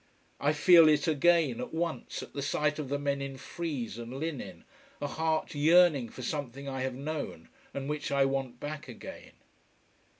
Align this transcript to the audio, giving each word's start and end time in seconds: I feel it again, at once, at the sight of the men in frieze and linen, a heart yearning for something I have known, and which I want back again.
I 0.39 0.51
feel 0.51 0.89
it 0.89 1.07
again, 1.07 1.59
at 1.61 1.75
once, 1.75 2.23
at 2.23 2.33
the 2.33 2.41
sight 2.41 2.79
of 2.79 2.89
the 2.89 2.97
men 2.97 3.21
in 3.21 3.37
frieze 3.37 3.99
and 3.99 4.19
linen, 4.19 4.63
a 4.99 5.05
heart 5.05 5.53
yearning 5.53 6.09
for 6.09 6.23
something 6.23 6.67
I 6.67 6.81
have 6.81 6.95
known, 6.95 7.49
and 7.71 7.87
which 7.87 8.11
I 8.11 8.25
want 8.25 8.59
back 8.59 8.87
again. 8.87 9.33